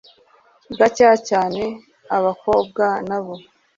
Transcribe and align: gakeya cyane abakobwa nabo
gakeya 0.77 1.15
cyane 1.29 1.61
abakobwa 2.17 2.85
nabo 3.07 3.33